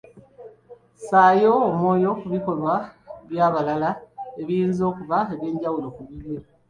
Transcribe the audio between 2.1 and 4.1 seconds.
ku bikolwa by'abalala